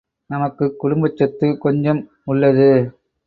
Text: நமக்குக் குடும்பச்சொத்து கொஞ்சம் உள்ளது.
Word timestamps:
நமக்குக் 0.29 0.77
குடும்பச்சொத்து 0.83 1.57
கொஞ்சம் 1.57 2.01
உள்ளது. 2.25 2.69